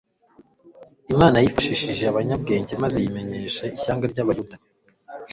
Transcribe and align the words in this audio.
Imana 1.13 1.37
yifashishije 1.43 2.03
abanyabwenge 2.07 2.73
maze 2.83 2.97
imenyesha 3.09 3.63
ishyanga 3.77 4.05
ry'Abayuda, 4.11 4.55